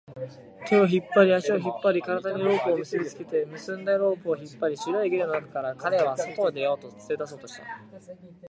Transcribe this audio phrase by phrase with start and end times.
[0.65, 6.75] 手を引っ張り、足を引っ張り、体にロープを結びつけて、結んだロープを引っ張り、白いゲルの中から彼を外に連
[7.09, 7.63] れ出そうとした